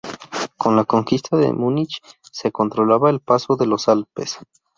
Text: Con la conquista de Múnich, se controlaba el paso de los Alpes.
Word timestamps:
Con 0.57 0.75
la 0.75 0.83
conquista 0.85 1.37
de 1.37 1.53
Múnich, 1.53 1.99
se 2.23 2.51
controlaba 2.51 3.11
el 3.11 3.19
paso 3.19 3.55
de 3.55 3.67
los 3.67 3.87
Alpes. 3.87 4.39